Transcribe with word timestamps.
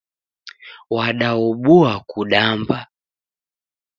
Wadaobua 0.93 1.91
kudamba. 2.09 2.79